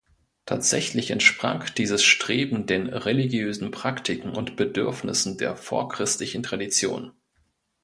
[0.47, 7.11] Tatsächlich entsprang dieses Streben den religiösen Praktiken und Bedürfnissen der vorchristlichen Tradition.